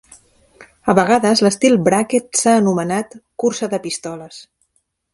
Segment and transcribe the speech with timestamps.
[0.93, 4.45] A vegades, l'estil "Bracket" s'ha anomenat "cursa de pistoles".